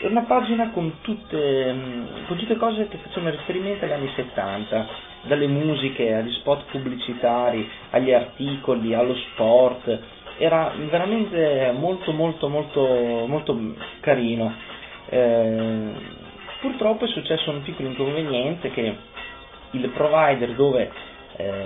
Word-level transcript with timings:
è 0.00 0.06
una 0.06 0.22
pagina 0.22 0.70
con 0.70 1.00
tutte, 1.02 1.72
mm, 1.72 2.06
con 2.26 2.36
tutte 2.38 2.56
cose 2.56 2.88
che 2.88 2.96
facevano 2.98 3.30
riferimento 3.32 3.84
agli 3.84 3.92
anni 3.92 4.10
70, 4.14 4.86
dalle 5.22 5.46
musiche 5.46 6.14
agli 6.14 6.32
spot 6.32 6.64
pubblicitari, 6.70 7.68
agli 7.90 8.12
articoli, 8.12 8.94
allo 8.94 9.14
sport, 9.14 10.00
era 10.38 10.72
veramente 10.88 11.70
molto 11.76 12.12
molto 12.12 12.48
molto 12.48 13.26
molto 13.26 13.74
carino. 14.00 14.54
Eh, 15.10 15.92
purtroppo 16.62 17.04
è 17.04 17.08
successo 17.08 17.50
un 17.50 17.60
piccolo 17.62 17.88
inconveniente 17.88 18.70
che 18.70 18.96
il 19.72 19.88
provider 19.90 20.54
dove, 20.54 20.90
eh, 21.36 21.64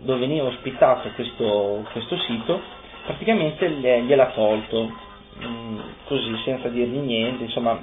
dove 0.00 0.18
veniva 0.18 0.48
ospitato 0.48 1.08
questo, 1.14 1.86
questo 1.92 2.16
sito 2.18 2.60
praticamente 3.06 3.70
gliel'ha 3.70 4.32
tolto 4.34 5.06
Mm, 5.44 5.78
così 6.06 6.36
senza 6.44 6.68
dirgli 6.68 6.98
niente, 6.98 7.44
insomma, 7.44 7.80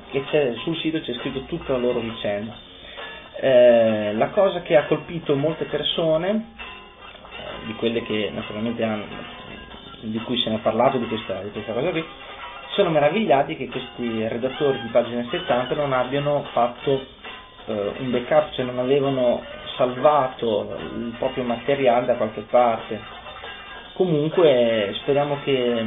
sul 0.63 0.75
sito 0.77 0.99
c'è 0.99 1.13
scritto 1.13 1.43
tutta 1.45 1.73
la 1.73 1.79
loro 1.79 1.99
vicenda. 1.99 2.53
Eh, 3.39 4.13
la 4.13 4.29
cosa 4.29 4.61
che 4.61 4.75
ha 4.75 4.85
colpito 4.85 5.35
molte 5.35 5.66
persone, 5.66 6.29
eh, 6.31 7.66
di 7.67 7.73
quelle 7.75 8.03
che 8.03 8.29
naturalmente 8.33 8.83
hanno, 8.83 9.05
di 10.01 10.19
cui 10.19 10.38
se 10.39 10.49
ne 10.49 10.57
è 10.57 10.59
parlato 10.59 10.97
di 10.97 11.07
questa, 11.07 11.41
di 11.43 11.51
questa 11.51 11.71
cosa 11.71 11.91
qui, 11.91 12.03
sono 12.73 12.89
meravigliati 12.89 13.55
che 13.55 13.69
questi 13.69 14.27
redattori 14.27 14.81
di 14.81 14.87
pagina 14.89 15.25
70 15.29 15.75
non 15.75 15.93
abbiano 15.93 16.45
fatto 16.51 17.05
eh, 17.67 17.91
un 17.99 18.11
backup, 18.11 18.51
cioè 18.53 18.66
non 18.66 18.79
avevano 18.79 19.41
salvato 19.77 20.77
il 20.95 21.13
proprio 21.17 21.43
materiale 21.45 22.05
da 22.05 22.16
qualche 22.16 22.41
parte. 22.41 22.99
Comunque 23.93 24.93
speriamo 25.01 25.39
che 25.43 25.85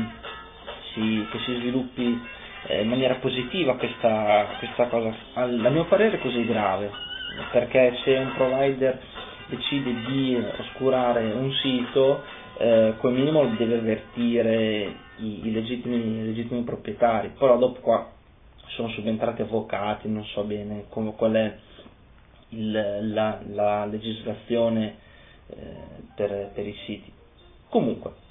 si, 0.98 1.26
che 1.30 1.38
si 1.44 1.54
sviluppi 1.54 2.20
eh, 2.66 2.82
in 2.82 2.88
maniera 2.88 3.14
positiva 3.14 3.76
questa, 3.76 4.46
questa 4.58 4.86
cosa, 4.88 5.14
a 5.34 5.46
mio 5.46 5.84
parere 5.84 6.18
così 6.18 6.44
grave, 6.44 6.90
perché 7.52 7.96
se 8.02 8.16
un 8.16 8.32
provider 8.34 9.00
decide 9.46 9.94
di 10.06 10.36
oscurare 10.58 11.32
un 11.32 11.52
sito, 11.52 12.22
eh, 12.58 12.94
come 12.98 13.18
minimo 13.18 13.46
deve 13.56 13.78
avvertire 13.78 14.94
i, 15.18 15.46
i, 15.46 15.52
legittimi, 15.52 15.96
i, 15.96 16.24
legittimi, 16.26 16.62
proprietari, 16.62 17.32
però 17.38 17.56
dopo 17.56 17.80
qua 17.80 18.10
sono 18.66 18.88
subentrati 18.88 19.42
avvocati, 19.42 20.08
non 20.08 20.24
so 20.24 20.42
bene 20.42 20.84
come, 20.88 21.14
qual 21.14 21.32
è 21.32 21.56
il, 22.50 23.12
la, 23.12 23.40
la, 23.52 23.84
legislazione 23.86 24.96
eh, 25.48 25.56
per, 26.14 26.50
per 26.52 26.66
i 26.66 26.74
siti. 26.84 27.12
Comunque, 27.68 28.26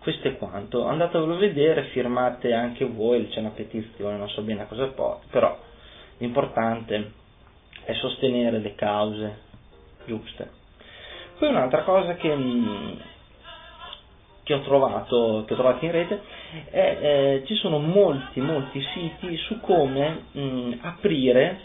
questo 0.00 0.28
è 0.28 0.36
quanto, 0.36 0.86
andatevelo 0.86 1.34
a 1.34 1.38
vedere, 1.38 1.84
firmate 1.92 2.54
anche 2.54 2.86
voi, 2.86 3.28
c'è 3.28 3.40
una 3.40 3.50
petizione, 3.50 4.16
non 4.16 4.30
so 4.30 4.40
bene 4.40 4.62
a 4.62 4.66
cosa 4.66 4.86
porta, 4.86 5.26
però 5.30 5.58
l'importante 6.18 7.12
è 7.84 7.92
sostenere 7.94 8.58
le 8.58 8.74
cause 8.74 9.38
giuste. 10.06 10.50
Poi 11.38 11.50
un'altra 11.50 11.82
cosa 11.82 12.14
che, 12.14 12.34
mm, 12.34 12.92
che, 14.42 14.54
ho, 14.54 14.60
trovato, 14.62 15.44
che 15.46 15.52
ho 15.52 15.56
trovato 15.56 15.84
in 15.84 15.90
rete 15.90 16.20
è 16.70 16.98
eh, 17.00 17.42
ci 17.46 17.54
sono 17.56 17.78
molti 17.78 18.40
molti 18.40 18.82
siti 18.94 19.36
su 19.36 19.60
come 19.60 20.24
mh, 20.32 20.40
mm, 20.40 20.72
aprire 20.80 21.60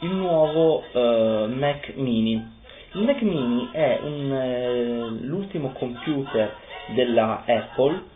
il 0.00 0.10
nuovo 0.10 0.82
eh, 0.92 1.46
Mac 1.48 1.92
mini. 1.94 2.54
Il 2.92 3.02
Mac 3.02 3.20
mini 3.20 3.68
è 3.72 4.00
un, 4.02 4.32
eh, 4.32 5.08
l'ultimo 5.26 5.72
computer 5.72 6.64
della 6.94 7.44
Apple 7.46 8.14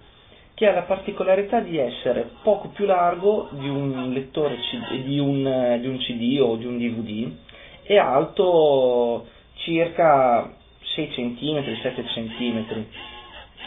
che 0.55 0.69
ha 0.69 0.73
la 0.73 0.83
particolarità 0.83 1.61
di 1.61 1.79
essere 1.79 2.29
poco 2.43 2.69
più 2.69 2.85
largo 2.85 3.49
di 3.53 3.67
un 3.67 4.13
lettore 4.13 4.57
CD, 4.57 5.05
di 5.05 5.19
un, 5.19 5.79
di 5.81 5.87
un 5.87 5.97
CD 5.99 6.39
o 6.39 6.57
di 6.57 6.67
un 6.67 6.77
DVD 6.77 7.33
e 7.83 7.97
alto 7.97 9.27
circa 9.55 10.53
6 10.95 11.09
cm, 11.09 11.81
7 11.81 12.05
cm. 12.05 12.85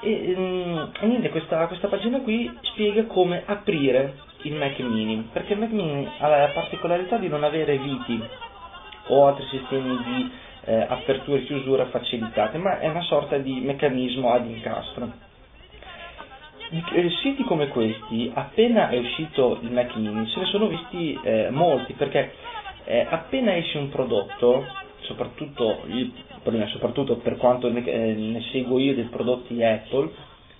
E, 0.01 0.33
um, 0.37 0.91
e 0.99 1.05
niente, 1.07 1.29
questa, 1.29 1.67
questa, 1.67 1.87
pagina 1.87 2.19
qui 2.21 2.49
spiega 2.61 3.05
come 3.05 3.43
aprire 3.45 4.15
il 4.43 4.53
Mac 4.53 4.79
Mini, 4.79 5.29
perché 5.31 5.53
il 5.53 5.59
Mac 5.59 5.71
Mini 5.71 6.07
ha 6.19 6.27
la 6.27 6.51
particolarità 6.53 7.17
di 7.17 7.27
non 7.27 7.43
avere 7.43 7.77
viti 7.77 8.21
o 9.07 9.27
altri 9.27 9.45
sistemi 9.49 9.97
di 10.03 10.31
eh, 10.69 10.85
apertura 10.87 11.39
e 11.39 11.45
chiusura 11.45 11.87
facilitate, 11.87 12.59
ma 12.59 12.79
è 12.79 12.87
una 12.87 13.01
sorta 13.01 13.37
di 13.39 13.59
meccanismo 13.59 14.31
ad 14.31 14.45
incastro. 14.47 15.11
Eh, 16.93 17.09
siti 17.23 17.43
come 17.43 17.69
questi, 17.69 18.29
appena 18.31 18.89
è 18.89 18.97
uscito 18.99 19.57
il 19.63 19.71
Mac 19.71 19.95
Mini, 19.95 20.27
se 20.27 20.39
ne 20.41 20.45
sono 20.45 20.67
visti 20.67 21.19
eh, 21.23 21.49
molti, 21.49 21.93
perché 21.93 22.31
eh, 22.83 23.07
appena 23.09 23.55
esce 23.55 23.79
un 23.79 23.89
prodotto, 23.89 24.63
soprattutto, 25.01 25.81
io, 25.87 26.11
soprattutto 26.67 27.15
per 27.17 27.37
quanto 27.37 27.71
ne, 27.71 27.83
eh, 27.83 28.13
ne, 28.13 28.41
seguo 28.51 28.77
io 28.77 28.93
dei 28.93 29.05
prodotti 29.05 29.63
Apple, 29.63 30.11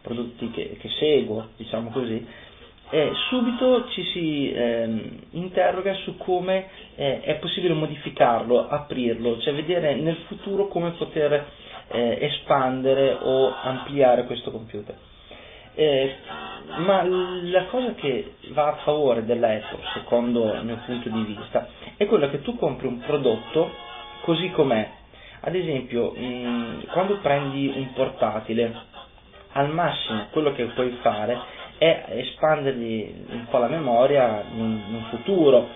prodotti 0.01 0.49
che, 0.49 0.75
che 0.79 0.89
seguo, 0.97 1.49
diciamo 1.55 1.91
così, 1.91 2.25
eh, 2.91 3.11
subito 3.29 3.87
ci 3.89 4.03
si 4.05 4.51
ehm, 4.51 5.19
interroga 5.31 5.93
su 5.95 6.17
come 6.17 6.67
eh, 6.95 7.21
è 7.21 7.35
possibile 7.35 7.73
modificarlo, 7.73 8.67
aprirlo, 8.67 9.39
cioè 9.39 9.53
vedere 9.53 9.95
nel 9.95 10.17
futuro 10.27 10.67
come 10.67 10.91
poter 10.91 11.45
eh, 11.91 12.17
espandere 12.21 13.17
o 13.21 13.53
ampliare 13.61 14.25
questo 14.25 14.51
computer. 14.51 14.95
Eh, 15.75 16.15
ma 16.77 17.03
la 17.03 17.65
cosa 17.65 17.93
che 17.93 18.33
va 18.49 18.67
a 18.67 18.75
favore 18.83 19.23
dell'Apple, 19.23 19.79
secondo 19.93 20.53
il 20.53 20.65
mio 20.65 20.79
punto 20.85 21.09
di 21.09 21.21
vista, 21.23 21.67
è 21.95 22.05
quella 22.05 22.29
che 22.29 22.41
tu 22.41 22.55
compri 22.57 22.87
un 22.87 22.99
prodotto 22.99 23.71
così 24.21 24.49
com'è. 24.51 24.89
Ad 25.41 25.55
esempio, 25.55 26.11
mh, 26.11 26.87
quando 26.91 27.17
prendi 27.19 27.71
un 27.73 27.93
portatile, 27.93 28.75
al 29.53 29.69
massimo 29.69 30.27
quello 30.31 30.51
che 30.53 30.65
puoi 30.65 30.91
fare 31.01 31.37
è 31.79 32.05
espandergli 32.09 33.13
un 33.29 33.47
po' 33.49 33.57
la 33.57 33.67
memoria 33.69 34.43
in, 34.53 34.79
in 34.89 35.03
futuro. 35.09 35.67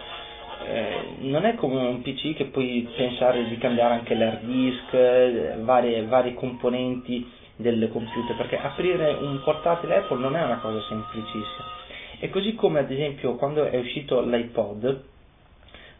Eh, 0.65 1.15
non 1.19 1.45
è 1.45 1.55
come 1.55 1.79
un 1.79 2.01
PC 2.01 2.35
che 2.35 2.45
puoi 2.45 2.87
pensare 2.95 3.47
di 3.47 3.57
cambiare 3.57 3.95
anche 3.95 4.13
l'hard 4.13 4.43
disk, 4.43 5.61
varie, 5.61 6.05
vari 6.05 6.33
componenti 6.33 7.25
del 7.55 7.89
computer, 7.91 8.35
perché 8.35 8.57
aprire 8.57 9.13
un 9.13 9.41
portatile 9.43 9.97
Apple 9.97 10.19
non 10.19 10.35
è 10.35 10.43
una 10.43 10.57
cosa 10.57 10.81
semplicissima. 10.87 11.81
E 12.19 12.29
così 12.29 12.53
come 12.55 12.79
ad 12.79 12.91
esempio 12.91 13.35
quando 13.35 13.63
è 13.65 13.77
uscito 13.77 14.21
l'iPod, 14.21 15.03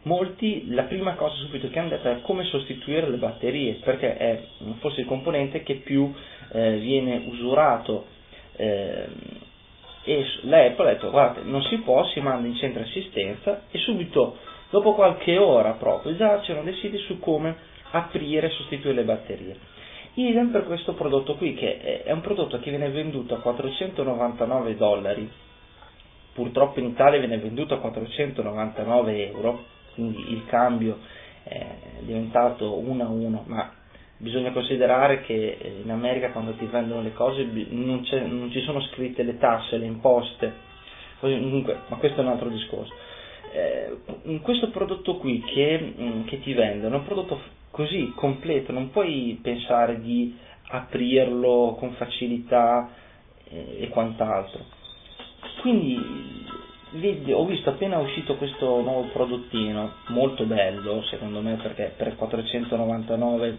molti 0.02 0.70
la 0.70 0.82
prima 0.82 1.14
cosa 1.14 1.34
subito 1.36 1.68
che 1.70 1.78
hanno 1.78 1.88
detto 1.88 2.08
è 2.10 2.20
come 2.20 2.44
sostituire 2.44 3.08
le 3.08 3.16
batterie, 3.16 3.74
perché 3.82 4.16
è 4.18 4.42
forse 4.80 5.00
il 5.00 5.06
componente 5.06 5.62
che 5.62 5.76
più 5.76 6.12
eh, 6.52 6.76
viene 6.76 7.24
usurato. 7.26 8.06
Eh, 8.56 9.52
e 10.04 10.24
l'Apple 10.42 10.88
ha 10.90 10.92
detto 10.94 11.10
guardate 11.10 11.42
non 11.44 11.62
si 11.62 11.78
può, 11.78 12.04
si 12.08 12.20
manda 12.20 12.46
in 12.46 12.54
centro 12.56 12.82
assistenza 12.82 13.62
e 13.70 13.78
subito 13.78 14.36
dopo 14.70 14.94
qualche 14.94 15.38
ora 15.38 15.72
proprio 15.72 16.14
già 16.16 16.40
c'erano 16.40 16.64
dei 16.64 16.74
siti 16.74 16.98
su 16.98 17.18
come 17.18 17.56
aprire 17.90 18.48
e 18.48 18.50
sostituire 18.50 18.96
le 18.96 19.04
batterie. 19.04 19.56
Idem 20.14 20.50
per 20.50 20.64
questo 20.64 20.92
prodotto 20.94 21.34
qui 21.36 21.54
che 21.54 22.02
è 22.04 22.12
un 22.12 22.20
prodotto 22.20 22.60
che 22.60 22.70
viene 22.70 22.88
venduto 22.90 23.34
a 23.34 23.40
499 23.40 24.76
dollari, 24.76 25.28
purtroppo 26.32 26.78
in 26.78 26.86
Italia 26.86 27.18
viene 27.18 27.38
venduto 27.38 27.74
a 27.74 27.78
499 27.78 29.28
euro, 29.30 29.64
quindi 29.94 30.32
il 30.32 30.44
cambio 30.46 30.98
è 31.42 31.66
diventato 32.00 32.78
1 32.78 33.02
a 33.02 33.08
1, 33.08 33.42
ma 33.46 33.72
bisogna 34.18 34.52
considerare 34.52 35.22
che 35.22 35.58
eh, 35.60 35.80
in 35.82 35.90
America 35.90 36.30
quando 36.30 36.52
ti 36.54 36.66
vendono 36.66 37.02
le 37.02 37.12
cose 37.12 37.44
non, 37.70 38.04
non 38.10 38.50
ci 38.50 38.60
sono 38.60 38.80
scritte 38.82 39.22
le 39.22 39.38
tasse, 39.38 39.76
le 39.78 39.86
imposte, 39.86 40.52
comunque, 41.20 41.80
ma 41.88 41.96
questo 41.96 42.20
è 42.20 42.24
un 42.24 42.30
altro 42.30 42.48
discorso. 42.48 42.92
Eh, 43.52 44.40
questo 44.42 44.70
prodotto 44.70 45.16
qui 45.16 45.40
che, 45.40 45.94
mm, 45.98 46.24
che, 46.24 46.40
ti 46.40 46.52
vendono 46.54 46.96
è 46.96 46.98
un 46.98 47.04
prodotto 47.04 47.40
così 47.70 48.12
completo, 48.14 48.72
non 48.72 48.90
puoi 48.90 49.38
pensare 49.42 50.00
di 50.00 50.36
aprirlo 50.68 51.76
con 51.78 51.92
facilità 51.92 52.90
eh, 53.48 53.76
e 53.80 53.88
quant'altro. 53.88 54.60
Quindi 55.60 56.42
ho 57.32 57.44
visto 57.44 57.70
appena 57.70 57.98
uscito 57.98 58.36
questo 58.36 58.80
nuovo 58.80 59.08
prodottino, 59.12 59.92
molto 60.08 60.44
bello 60.44 61.02
secondo 61.04 61.40
me 61.40 61.54
perché 61.56 61.92
per 61.96 62.14
499 62.14 63.48
eh, 63.48 63.58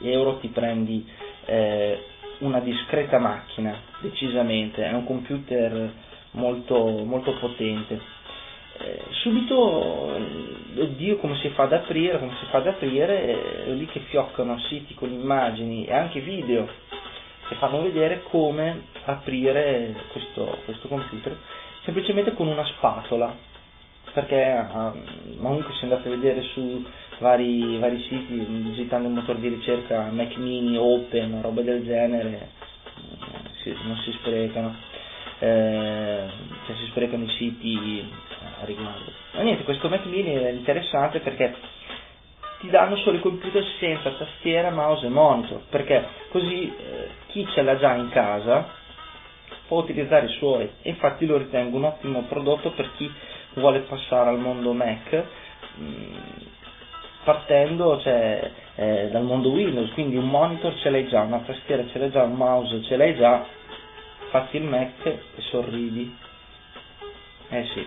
euro 0.00 0.38
ti 0.38 0.48
prendi 0.48 1.06
eh, 1.46 1.98
una 2.38 2.60
discreta 2.60 3.18
macchina, 3.18 3.74
decisamente, 4.00 4.84
è 4.84 4.92
un 4.92 5.04
computer 5.04 5.92
molto, 6.32 7.04
molto 7.04 7.34
potente. 7.38 8.00
Eh, 8.76 9.02
subito, 9.22 10.16
oddio 10.76 11.18
come 11.18 11.36
si 11.36 11.48
fa 11.50 11.64
ad 11.64 11.72
aprire, 11.72 12.18
come 12.18 12.32
si 12.40 12.46
fa 12.50 12.58
ad 12.58 12.66
aprire, 12.66 13.64
è 13.66 13.70
lì 13.70 13.86
che 13.86 14.00
fioccano 14.00 14.58
siti 14.68 14.94
con 14.94 15.10
immagini 15.12 15.86
e 15.86 15.92
anche 15.94 16.20
video 16.20 16.66
che 17.48 17.54
fanno 17.56 17.82
vedere 17.82 18.22
come 18.30 18.86
aprire 19.04 19.94
questo, 20.12 20.58
questo 20.64 20.88
computer 20.88 21.36
semplicemente 21.84 22.32
con 22.32 22.46
una 22.46 22.64
spatola 22.64 23.52
perché 24.14 24.66
uh, 24.72 25.36
comunque 25.42 25.74
se 25.74 25.84
andate 25.84 26.06
a 26.06 26.12
vedere 26.12 26.40
su 26.54 26.84
vari, 27.18 27.78
vari 27.78 28.00
siti, 28.02 28.34
visitando 28.48 29.08
il 29.08 29.14
motore 29.14 29.40
di 29.40 29.48
ricerca 29.48 30.08
Mac 30.10 30.36
mini, 30.36 30.76
Open, 30.76 31.42
roba 31.42 31.62
del 31.62 31.84
genere, 31.84 32.50
si, 33.62 33.74
non 33.82 33.96
si 34.04 34.12
sprecano, 34.12 34.74
eh, 35.40 36.26
cioè 36.64 36.76
si 36.76 36.86
sprecano 36.90 37.24
i 37.24 37.30
siti 37.30 38.08
a 38.62 38.64
riguardo. 38.64 39.10
Ma 39.32 39.42
niente, 39.42 39.64
questo 39.64 39.88
Mac 39.88 40.04
mini 40.04 40.32
è 40.32 40.50
interessante 40.50 41.18
perché 41.18 41.52
ti 42.60 42.70
danno 42.70 42.96
solo 42.98 43.18
i 43.18 43.20
computer 43.20 43.64
senza 43.80 44.10
tastiera, 44.12 44.70
mouse 44.70 45.06
e 45.06 45.10
monitor, 45.10 45.60
perché 45.68 46.06
così 46.30 46.72
eh, 46.72 47.08
chi 47.26 47.44
ce 47.52 47.62
l'ha 47.62 47.76
già 47.78 47.94
in 47.94 48.10
casa 48.10 48.82
può 49.66 49.80
utilizzare 49.80 50.26
i 50.26 50.36
suoi, 50.38 50.70
infatti 50.82 51.26
lo 51.26 51.36
ritengo 51.36 51.78
un 51.78 51.84
ottimo 51.84 52.22
prodotto 52.28 52.70
per 52.72 52.90
chi 52.96 53.10
vuole 53.54 53.80
passare 53.80 54.30
al 54.30 54.38
mondo 54.38 54.72
Mac. 54.72 55.24
Mh, 55.76 56.52
partendo 57.24 57.98
cioè, 58.00 58.50
eh, 58.76 59.08
dal 59.10 59.24
mondo 59.24 59.50
Windows, 59.50 59.90
quindi 59.92 60.16
un 60.16 60.28
monitor 60.28 60.74
ce 60.80 60.90
l'hai 60.90 61.08
già, 61.08 61.22
una 61.22 61.38
tastiera 61.38 61.84
ce 61.90 61.98
l'hai 61.98 62.10
già, 62.10 62.22
un 62.22 62.34
mouse 62.34 62.82
ce 62.82 62.96
l'hai 62.96 63.16
già, 63.16 63.44
fatti 64.30 64.58
il 64.58 64.64
Mac 64.64 65.04
e 65.06 65.20
sorridi. 65.50 66.14
Eh 67.48 67.64
sì. 67.72 67.86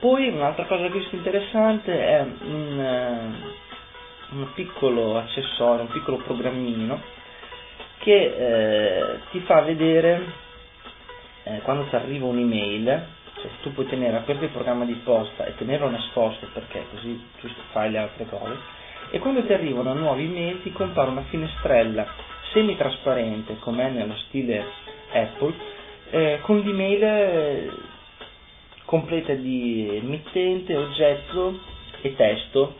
Poi 0.00 0.28
un'altra 0.28 0.64
cosa 0.66 0.82
che 0.82 0.88
ho 0.88 0.98
visto 0.98 1.16
interessante 1.16 2.06
è 2.06 2.20
un, 2.20 2.78
uh, 4.30 4.36
un 4.36 4.52
piccolo 4.54 5.18
accessorio, 5.18 5.82
un 5.82 5.88
piccolo 5.90 6.18
programmino 6.18 7.16
che 7.98 8.14
eh, 8.14 9.18
ti 9.32 9.40
fa 9.40 9.62
vedere 9.62 10.22
eh, 11.42 11.60
quando 11.62 11.84
ti 11.88 11.96
arriva 11.96 12.26
un'email 12.26 13.06
cioè 13.40 13.50
tu 13.62 13.72
puoi 13.72 13.86
tenere 13.86 14.16
aperto 14.16 14.44
il 14.44 14.50
programma 14.50 14.84
di 14.84 14.94
posta 15.04 15.44
e 15.46 15.54
tenerlo 15.56 15.88
nascosto 15.90 16.48
perché 16.52 16.84
così 16.90 17.20
tu 17.40 17.48
fai 17.72 17.90
le 17.90 17.98
altre 17.98 18.26
cose. 18.26 18.56
E 19.10 19.18
quando 19.20 19.44
ti 19.44 19.52
arrivano 19.52 19.94
nuovi 19.94 20.24
email 20.24 20.62
ti 20.62 20.72
compare 20.72 21.10
una 21.10 21.22
finestrella 21.22 22.06
semi-trasparente 22.52 23.58
come 23.58 23.86
è 23.86 23.90
nello 23.90 24.16
stile 24.26 24.64
Apple 25.12 25.54
eh, 26.10 26.38
con 26.42 26.58
l'email 26.60 27.02
eh, 27.04 27.70
completa 28.84 29.34
di 29.34 30.00
mittente, 30.02 30.74
oggetto 30.74 31.58
e 32.00 32.16
testo 32.16 32.76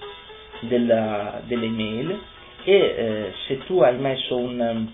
della, 0.61 1.41
dell'email. 1.45 2.19
E 2.65 2.73
eh, 2.75 3.33
se 3.47 3.59
tu 3.65 3.81
hai 3.81 3.97
messo 3.97 4.37
un, 4.37 4.89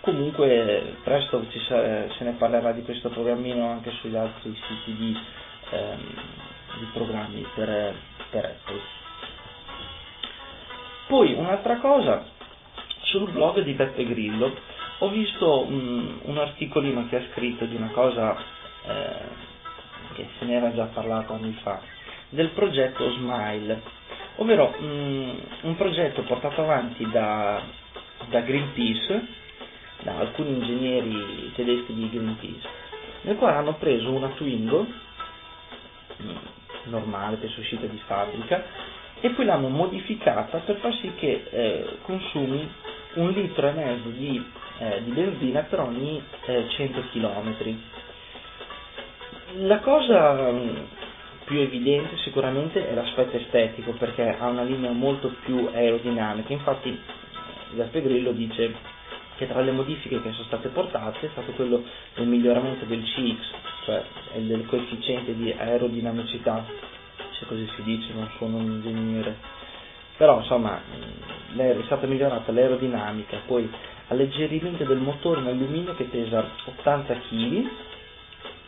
Comunque 0.00 0.94
presto 1.02 1.44
sa, 1.66 2.08
se 2.16 2.24
ne 2.24 2.32
parlerà 2.38 2.72
di 2.72 2.82
questo 2.82 3.08
programmino 3.10 3.68
anche 3.68 3.90
sugli 4.00 4.16
altri 4.16 4.56
siti 4.66 4.94
di, 4.96 5.14
ehm, 5.70 5.98
di 6.78 6.86
programmi 6.92 7.44
per, 7.54 7.94
per 8.30 8.44
Apple. 8.44 8.80
Poi 11.10 11.32
un'altra 11.32 11.78
cosa, 11.78 12.24
sul 13.00 13.32
blog 13.32 13.62
di 13.62 13.72
Peppe 13.72 14.06
Grillo 14.06 14.54
ho 14.98 15.08
visto 15.08 15.66
un, 15.66 16.20
un 16.22 16.38
articolino 16.38 17.08
che 17.08 17.16
ha 17.16 17.22
scritto 17.32 17.64
di 17.64 17.74
una 17.74 17.88
cosa 17.88 18.36
eh, 18.86 19.48
che 20.14 20.28
se 20.38 20.44
ne 20.44 20.54
era 20.54 20.72
già 20.72 20.84
parlato 20.84 21.32
anni 21.32 21.58
fa, 21.62 21.80
del 22.28 22.50
progetto 22.50 23.10
Smile, 23.10 23.82
ovvero 24.36 24.72
um, 24.78 25.36
un 25.62 25.74
progetto 25.74 26.22
portato 26.22 26.62
avanti 26.62 27.04
da, 27.10 27.60
da 28.28 28.40
Greenpeace, 28.42 29.26
da 30.02 30.16
alcuni 30.16 30.50
ingegneri 30.50 31.50
tedeschi 31.56 31.92
di 31.92 32.08
Greenpeace, 32.08 32.68
nel 33.22 33.34
quale 33.34 33.56
hanno 33.56 33.74
preso 33.74 34.12
una 34.12 34.28
Twingo 34.28 34.86
normale, 36.84 37.34
penso 37.38 37.58
uscita 37.58 37.86
di 37.86 38.00
fabbrica, 38.06 38.99
e 39.20 39.30
poi 39.30 39.44
l'hanno 39.44 39.68
modificata 39.68 40.58
per 40.58 40.76
far 40.76 40.94
sì 40.94 41.12
che 41.16 41.46
eh, 41.50 41.96
consumi 42.02 42.68
un 43.14 43.30
litro 43.30 43.68
e 43.68 43.72
mezzo 43.72 44.08
di, 44.08 44.42
eh, 44.78 45.02
di 45.04 45.10
benzina 45.10 45.60
per 45.62 45.80
ogni 45.80 46.22
eh, 46.46 46.66
100 46.68 47.02
km. 47.12 47.78
La 49.66 49.78
cosa 49.80 50.50
mm, 50.52 50.76
più 51.44 51.58
evidente 51.58 52.16
sicuramente 52.18 52.88
è 52.88 52.94
l'aspetto 52.94 53.36
estetico 53.36 53.92
perché 53.92 54.36
ha 54.38 54.46
una 54.48 54.62
linea 54.62 54.92
molto 54.92 55.34
più 55.44 55.68
aerodinamica, 55.72 56.52
infatti 56.52 56.96
Giuseppe 57.70 58.02
Grillo 58.02 58.32
dice 58.32 58.72
che 59.36 59.48
tra 59.48 59.60
le 59.60 59.72
modifiche 59.72 60.20
che 60.20 60.32
sono 60.32 60.44
state 60.44 60.68
portate 60.68 61.26
è 61.26 61.30
stato 61.32 61.52
quello 61.52 61.82
del 62.14 62.26
miglioramento 62.26 62.84
del 62.84 63.02
CX, 63.02 63.38
cioè 63.84 64.02
del 64.34 64.66
coefficiente 64.66 65.34
di 65.34 65.50
aerodinamicità, 65.52 66.64
se 67.40 67.46
così 67.46 67.66
si 67.74 67.82
dice, 67.82 68.12
non 68.12 68.28
sono 68.38 68.58
un 68.58 68.70
ingegnere, 68.70 69.36
però 70.16 70.38
insomma 70.38 70.80
è 71.56 71.76
stata 71.86 72.06
migliorata 72.06 72.52
l'aerodinamica, 72.52 73.38
poi 73.46 73.68
alleggerimento 74.08 74.84
del 74.84 74.98
motore 74.98 75.40
in 75.40 75.46
alluminio 75.46 75.94
che 75.94 76.04
pesa 76.04 76.44
80 76.66 77.14
kg 77.14 77.68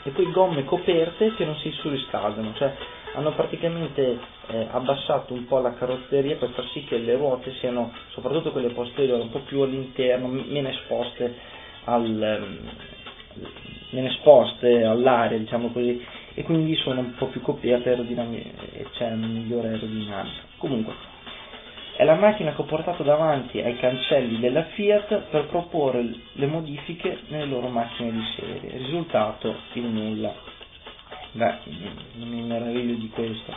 e 0.04 0.10
poi 0.10 0.30
gomme 0.32 0.64
coperte 0.64 1.34
che 1.34 1.44
non 1.44 1.56
si 1.56 1.70
surriscaldano, 1.72 2.54
cioè 2.54 2.74
hanno 3.14 3.32
praticamente 3.34 4.18
eh, 4.46 4.68
abbassato 4.70 5.34
un 5.34 5.44
po' 5.46 5.58
la 5.58 5.74
carrozzeria 5.74 6.36
per 6.36 6.48
far 6.50 6.64
sì 6.72 6.84
che 6.84 6.96
le 6.96 7.16
ruote 7.16 7.52
siano, 7.60 7.92
soprattutto 8.08 8.50
quelle 8.52 8.70
posteriori, 8.70 9.20
un 9.20 9.30
po' 9.30 9.40
più 9.40 9.60
all'interno, 9.60 10.28
meno 10.28 10.68
esposte, 10.68 11.36
al, 11.84 12.38
um, 12.40 12.70
meno 13.92 14.08
esposte 14.08 14.84
all'aria, 14.84 15.38
diciamo 15.38 15.68
così, 15.68 16.04
e 16.34 16.42
quindi 16.42 16.74
sono 16.76 17.00
un 17.00 17.14
po' 17.14 17.26
più 17.26 17.40
coperte 17.40 17.92
e 17.92 18.86
c'è 18.92 19.10
una 19.10 19.26
migliore 19.26 19.68
aerodinamica. 19.68 20.40
Comunque, 20.58 20.94
è 21.96 22.04
la 22.04 22.14
macchina 22.14 22.54
che 22.54 22.60
ho 22.62 22.64
portato 22.64 23.02
davanti 23.02 23.60
ai 23.60 23.76
cancelli 23.78 24.40
della 24.40 24.64
Fiat 24.64 25.24
per 25.30 25.46
proporre 25.46 26.04
le 26.32 26.46
modifiche 26.46 27.20
nelle 27.28 27.44
loro 27.44 27.68
macchine 27.68 28.12
di 28.12 28.24
serie. 28.34 28.78
Risultato 28.78 29.54
il 29.74 29.82
nulla. 29.84 30.34
Beh, 31.32 31.54
non 32.14 32.28
mi 32.28 32.42
meraviglio 32.42 32.94
di 32.94 33.08
questo. 33.10 33.52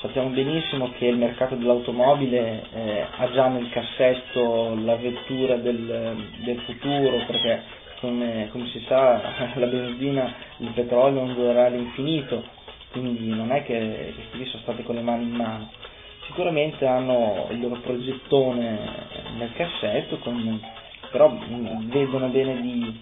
Sappiamo 0.00 0.28
benissimo 0.28 0.92
che 0.98 1.06
il 1.06 1.16
mercato 1.16 1.54
dell'automobile 1.54 2.64
eh, 2.74 3.06
ha 3.16 3.30
già 3.30 3.46
nel 3.48 3.70
cassetto 3.70 4.76
la 4.84 4.96
vettura 4.96 5.56
del, 5.56 6.16
del 6.44 6.58
futuro 6.60 7.16
perché 7.26 7.62
come, 8.06 8.48
come, 8.52 8.68
si 8.68 8.80
sa 8.86 9.20
la 9.58 9.66
benzina, 9.66 10.32
il 10.58 10.70
petrolio 10.70 11.24
non 11.24 11.34
durerà 11.34 11.66
all'infinito, 11.66 12.44
quindi 12.92 13.28
non 13.28 13.50
è 13.50 13.64
che 13.64 14.14
questi 14.30 14.48
sono 14.48 14.62
stati 14.62 14.84
con 14.84 14.94
le 14.94 15.02
mani 15.02 15.24
in 15.24 15.32
mano. 15.32 15.70
Sicuramente 16.26 16.86
hanno 16.86 17.48
il 17.50 17.60
loro 17.60 17.80
progettone 17.80 18.78
nel 19.36 19.52
cassetto, 19.54 20.18
con, 20.18 20.60
però 21.10 21.36
vedono 21.88 22.28
bene 22.28 22.60
di 22.60 23.00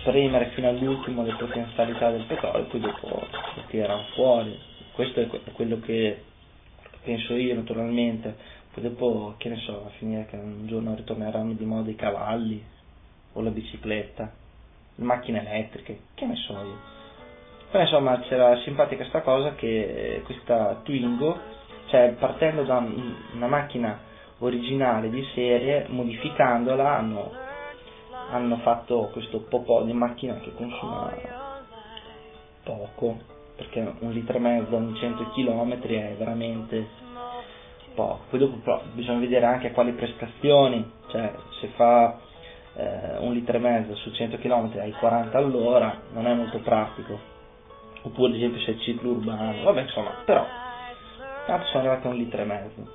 spremere 0.00 0.50
fino 0.54 0.68
all'ultimo 0.68 1.22
le 1.22 1.34
potenzialità 1.38 2.10
del 2.10 2.24
petrolio 2.24 2.64
e 2.64 2.68
poi 2.68 2.80
dopo 2.80 3.08
lo 3.08 3.62
tirano 3.68 4.04
fuori. 4.14 4.58
Questo 4.92 5.20
è 5.20 5.28
quello 5.52 5.78
che 5.80 6.22
penso 7.02 7.34
io 7.34 7.54
naturalmente, 7.54 8.34
poi 8.72 8.82
dopo 8.82 9.34
che 9.36 9.50
ne 9.50 9.56
so, 9.58 9.84
a 9.86 9.90
finire 9.98 10.26
che 10.26 10.36
un 10.36 10.66
giorno 10.66 10.94
ritorneranno 10.94 11.52
di 11.52 11.64
moda 11.64 11.90
i 11.90 11.96
cavalli 11.96 12.72
o 13.34 13.40
la 13.42 13.50
bicicletta, 13.50 14.32
le 14.96 15.04
macchine 15.04 15.40
elettriche, 15.46 16.00
che 16.14 16.26
ne 16.26 16.36
so 16.36 16.52
io. 16.54 16.92
Però 17.70 17.82
insomma 17.82 18.18
c'era 18.20 18.56
simpatica 18.62 19.04
sta 19.06 19.20
cosa 19.20 19.54
che 19.54 20.22
questa 20.24 20.80
Twingo 20.82 21.62
cioè 21.94 22.14
partendo 22.18 22.62
da 22.64 22.84
una 23.34 23.46
macchina 23.46 23.98
originale 24.38 25.10
di 25.10 25.24
serie, 25.34 25.86
modificandola, 25.88 26.96
hanno, 26.96 27.30
hanno 28.30 28.56
fatto 28.58 29.10
questo 29.12 29.40
popò 29.40 29.84
di 29.84 29.92
macchina 29.92 30.34
che 30.38 30.52
consuma 30.54 31.12
poco, 32.64 33.18
perché 33.56 33.94
un 34.00 34.10
litro 34.10 34.36
e 34.36 34.40
mezzo 34.40 34.74
ogni 34.74 34.96
100 34.96 35.30
km 35.30 35.80
è 35.82 36.14
veramente 36.18 36.88
poco. 37.94 38.22
Poi 38.30 38.38
dopo 38.38 38.56
però, 38.56 38.82
bisogna 38.92 39.20
vedere 39.20 39.46
anche 39.46 39.70
quali 39.70 39.92
prestazioni, 39.92 40.90
cioè 41.08 41.32
se 41.60 41.68
fa 41.76 42.18
eh, 42.76 43.18
un 43.18 43.32
litro 43.32 43.56
e 43.56 43.60
mezzo 43.60 43.94
su 43.96 44.10
100 44.10 44.38
km 44.38 44.72
ai 44.78 44.92
40 44.92 45.36
all'ora 45.36 46.00
non 46.12 46.26
è 46.26 46.34
molto 46.34 46.58
pratico. 46.58 47.32
Oppure 48.02 48.32
ad 48.32 48.36
esempio 48.36 48.60
se 48.60 48.72
è 48.72 48.78
ciclo 48.78 49.12
urbano, 49.12 49.62
vabbè 49.62 49.80
insomma, 49.80 50.10
però 50.24 50.44
Tanto 51.46 51.66
sono 51.66 51.80
arrivati 51.80 52.06
a 52.06 52.10
un 52.10 52.16
litro 52.16 52.40
e 52.40 52.44
mezzo. 52.44 52.88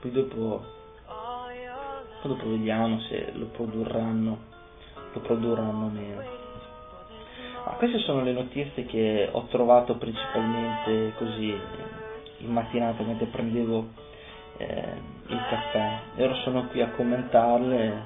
Poi 0.00 0.10
dopo, 0.10 0.64
poi 1.06 2.34
dopo 2.34 2.50
vediamo 2.50 3.00
se 3.00 3.32
lo 3.32 3.46
produrranno, 3.46 4.38
lo 5.14 5.20
produrranno 5.20 5.88
meno. 5.88 6.22
Ma 7.64 7.72
queste 7.78 7.98
sono 8.00 8.22
le 8.22 8.32
notizie 8.32 8.84
che 8.84 9.30
ho 9.32 9.46
trovato 9.46 9.96
principalmente 9.96 11.14
così 11.16 11.58
in 12.38 12.52
mattinata 12.52 13.02
mentre 13.02 13.26
prendevo 13.26 13.88
eh, 14.58 14.92
il 15.28 15.40
caffè. 15.48 15.98
Ora 16.18 16.34
sono 16.44 16.66
qui 16.66 16.82
a 16.82 16.90
commentarle 16.90 18.02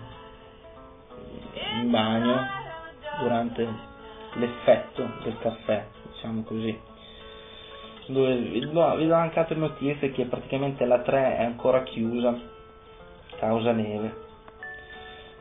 in 1.81 1.91
bagno 1.91 2.47
durante 3.21 3.69
l'effetto 4.35 5.09
del 5.23 5.39
caffè, 5.41 5.87
diciamo 6.13 6.43
così. 6.43 6.79
Dove 8.07 8.37
vi 8.37 8.71
do, 8.71 8.97
vi 8.97 9.07
do 9.07 9.15
anche 9.15 9.39
altre 9.39 9.57
notizie 9.57 10.11
che 10.11 10.25
praticamente 10.25 10.85
la 10.85 11.01
3 11.01 11.37
è 11.37 11.45
ancora 11.45 11.83
chiusa 11.83 12.39
causa 13.39 13.73
neve. 13.73 14.29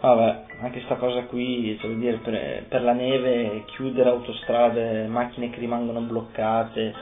Vabbè 0.02 0.48
anche 0.62 0.82
sta 0.82 0.96
cosa 0.96 1.24
qui 1.24 1.78
cioè 1.80 1.92
dire 1.96 2.18
per, 2.18 2.66
per 2.68 2.82
la 2.82 2.92
neve 2.92 3.64
chiudere 3.68 4.10
autostrade 4.10 5.08
macchine 5.08 5.50
che 5.50 5.60
rimangono 5.60 6.02
bloccate 6.02 6.94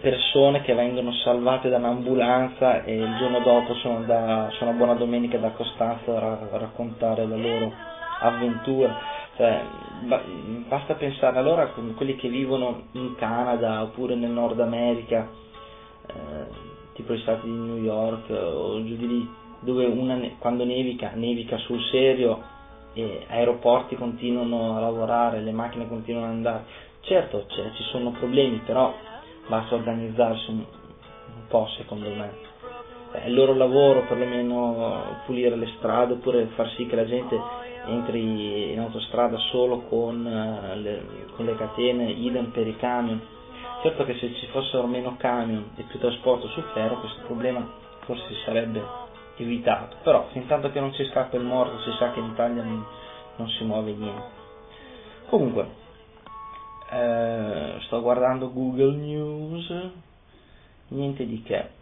persone 0.00 0.62
che 0.62 0.74
vengono 0.74 1.12
salvate 1.12 1.68
da 1.68 1.78
un'ambulanza 1.78 2.84
e 2.84 2.96
il 2.96 3.16
giorno 3.18 3.40
dopo 3.40 3.74
sono, 3.74 4.02
da, 4.04 4.48
sono 4.52 4.70
a 4.70 4.74
Buona 4.74 4.94
Domenica 4.94 5.38
da 5.38 5.50
Costanza 5.50 6.16
a 6.16 6.58
raccontare 6.58 7.26
la 7.26 7.36
loro 7.36 7.72
avventura 8.20 9.16
cioè, 9.38 9.62
basta 10.66 10.94
pensare 10.94 11.38
allora 11.38 11.62
a 11.62 11.68
quelli 11.68 12.16
che 12.16 12.28
vivono 12.28 12.88
in 12.92 13.14
Canada 13.14 13.82
oppure 13.82 14.16
nel 14.16 14.30
Nord 14.30 14.58
America, 14.58 15.28
eh, 16.08 16.46
tipo 16.94 17.14
gli 17.14 17.20
stati 17.20 17.46
di 17.46 17.52
New 17.52 17.76
York 17.76 18.28
o 18.30 18.84
giù 18.84 18.96
di 18.96 19.06
lì, 19.06 19.28
dove 19.60 19.86
una, 19.86 20.18
quando 20.40 20.64
nevica, 20.64 21.12
nevica 21.14 21.56
sul 21.58 21.80
serio 21.92 22.42
e 22.94 23.26
aeroporti 23.28 23.94
continuano 23.94 24.76
a 24.76 24.80
lavorare, 24.80 25.40
le 25.40 25.52
macchine 25.52 25.86
continuano 25.86 26.26
ad 26.26 26.32
andare. 26.32 26.64
Certo 27.02 27.44
cioè, 27.46 27.70
ci 27.76 27.84
sono 27.92 28.10
problemi, 28.10 28.60
però 28.66 28.92
basta 29.48 29.74
organizzarsi 29.74 30.50
un, 30.50 30.58
un 30.58 31.46
po' 31.48 31.68
secondo 31.76 32.08
me. 32.08 32.46
È 33.10 33.26
il 33.26 33.34
loro 33.34 33.54
lavoro 33.54 34.04
perlomeno 34.06 35.20
pulire 35.24 35.56
le 35.56 35.72
strade 35.78 36.12
oppure 36.12 36.46
far 36.54 36.68
sì 36.76 36.86
che 36.86 36.94
la 36.96 37.06
gente 37.06 37.40
entri 37.86 38.72
in 38.72 38.78
autostrada 38.80 39.38
solo 39.50 39.80
con, 39.88 40.24
uh, 40.24 40.78
le, 40.78 41.06
con 41.34 41.46
le 41.46 41.56
catene, 41.56 42.10
idem 42.10 42.50
per 42.50 42.66
i 42.66 42.76
camion. 42.76 43.20
Certo 43.82 44.04
che 44.04 44.14
se 44.18 44.34
ci 44.34 44.46
fossero 44.46 44.86
meno 44.86 45.16
camion 45.16 45.70
e 45.76 45.82
più 45.84 45.98
trasporto 45.98 46.48
su 46.48 46.60
ferro 46.74 47.00
questo 47.00 47.20
problema 47.26 47.66
forse 48.00 48.34
sarebbe 48.44 48.82
evitato, 49.36 49.96
però 50.02 50.26
fin 50.32 50.46
tanto 50.46 50.70
che 50.70 50.80
non 50.80 50.92
si 50.94 51.04
scappa 51.04 51.36
il 51.36 51.44
morto 51.44 51.78
si 51.80 51.96
sa 51.98 52.10
che 52.10 52.18
in 52.18 52.26
Italia 52.26 52.62
non, 52.62 52.84
non 53.36 53.48
si 53.50 53.64
muove 53.64 53.92
niente. 53.92 54.36
Comunque, 55.28 55.68
eh, 56.90 57.78
sto 57.82 58.00
guardando 58.00 58.52
Google 58.52 58.96
News, 58.96 59.90
niente 60.88 61.26
di 61.26 61.42
che. 61.42 61.76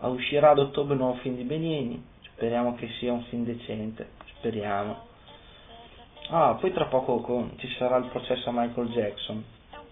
Uscirà 0.00 0.50
ad 0.50 0.58
ottobre 0.58 0.94
il 0.94 1.00
nuovo 1.00 1.18
film 1.20 1.36
di 1.36 1.44
Benigni, 1.44 2.02
Speriamo 2.34 2.74
che 2.74 2.88
sia 2.98 3.12
un 3.12 3.22
film 3.24 3.44
decente, 3.44 4.08
speriamo. 4.36 5.06
Ah, 6.30 6.56
poi 6.58 6.72
tra 6.72 6.86
poco 6.86 7.20
con, 7.20 7.52
ci 7.58 7.68
sarà 7.78 7.96
il 7.98 8.06
processo 8.06 8.48
a 8.48 8.52
Michael 8.52 8.88
Jackson. 8.88 9.44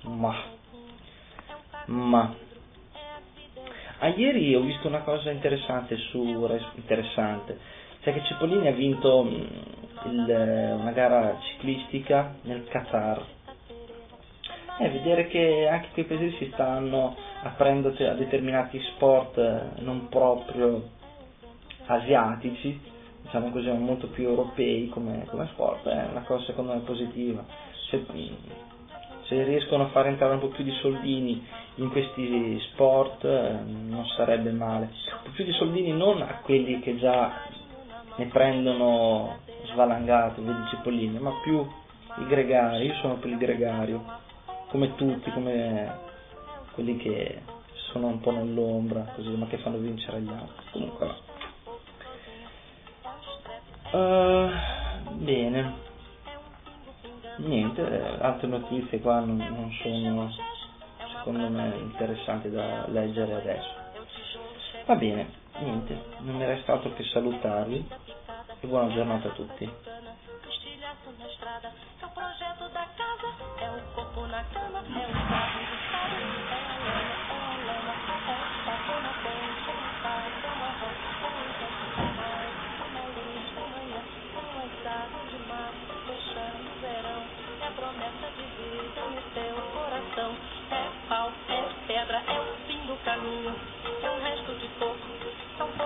Ma. 0.02 0.34
Ma. 1.86 2.34
Ah, 3.98 4.08
ieri 4.08 4.52
ho 4.56 4.60
visto 4.60 4.88
una 4.88 5.02
cosa 5.02 5.30
interessante 5.30 5.96
su 6.10 6.20
interessante. 6.74 7.58
Cioè 8.00 8.12
che 8.12 8.24
Cipollini 8.24 8.66
ha 8.66 8.72
vinto 8.72 9.22
mm, 9.22 9.81
il, 10.06 10.76
una 10.80 10.92
gara 10.92 11.36
ciclistica 11.40 12.34
nel 12.42 12.64
Qatar. 12.68 13.24
E 14.78 14.84
eh, 14.84 14.88
vedere 14.90 15.26
che 15.28 15.68
anche 15.70 15.88
quei 15.92 16.04
paesi 16.06 16.36
si 16.38 16.50
stanno 16.52 17.14
aprendo 17.42 17.88
a 17.88 18.14
determinati 18.14 18.80
sport 18.94 19.36
eh, 19.38 19.80
non 19.82 20.08
proprio 20.08 20.88
asiatici, 21.86 22.80
diciamo 23.22 23.50
così, 23.50 23.70
molto 23.70 24.08
più 24.08 24.28
europei 24.28 24.88
come, 24.88 25.24
come 25.28 25.46
sport, 25.52 25.86
è 25.88 26.06
una 26.10 26.22
cosa 26.22 26.44
secondo 26.44 26.72
me 26.72 26.80
positiva. 26.80 27.44
Se, 27.90 28.04
se, 29.24 29.44
riescono 29.44 29.84
a 29.84 29.88
far 29.88 30.06
entrare 30.06 30.34
un 30.34 30.40
po' 30.40 30.48
più 30.48 30.64
di 30.64 30.72
soldini 30.80 31.44
in 31.76 31.90
questi 31.90 32.58
sport 32.72 33.24
non 33.24 34.04
sarebbe 34.16 34.50
male. 34.52 34.86
Un 34.86 35.22
po' 35.24 35.30
più 35.30 35.44
di 35.44 35.52
soldini 35.52 35.92
non 35.92 36.22
a 36.22 36.40
quelli 36.42 36.80
che 36.80 36.96
già 36.96 37.32
ne 38.16 38.26
prendono 38.26 39.38
svalangate, 39.72 40.40
vedi 40.40 40.68
Cipollini, 40.70 41.18
ma 41.18 41.32
più 41.42 41.66
i 42.18 42.26
gregari, 42.26 42.86
io 42.86 42.94
sono 42.94 43.14
per 43.14 43.30
il 43.30 43.38
gregario, 43.38 44.04
come 44.68 44.94
tutti, 44.94 45.30
come 45.32 45.98
quelli 46.72 46.96
che 46.96 47.42
sono 47.90 48.08
un 48.08 48.20
po' 48.20 48.30
nell'ombra, 48.30 49.12
così, 49.14 49.28
ma 49.30 49.46
che 49.46 49.58
fanno 49.58 49.78
vincere 49.78 50.20
gli 50.20 50.28
altri. 50.28 50.64
Comunque 50.72 51.06
va. 51.06 51.30
Uh, 53.98 54.50
bene, 55.16 55.74
niente, 57.36 57.82
altre 58.20 58.48
notizie 58.48 59.00
qua 59.00 59.20
non, 59.20 59.36
non 59.36 59.70
sono 59.82 60.30
secondo 61.16 61.48
me 61.50 61.76
interessanti 61.78 62.50
da 62.50 62.86
leggere 62.88 63.34
adesso. 63.34 63.80
Va 64.86 64.94
bene, 64.96 65.28
niente, 65.58 66.02
non 66.20 66.36
mi 66.36 66.44
resta 66.44 66.72
altro 66.72 66.92
che 66.94 67.04
salutarvi 67.04 67.86
e 68.62 68.66
buona 68.68 68.90
giornata 68.92 69.28
a 69.28 69.32
tutti. 69.32 69.64
É 73.58 73.70
o 73.70 73.82
corpo 73.94 74.26
na 74.26 74.44
cama, 74.44 74.78
é 74.78 75.06
o 75.08 75.21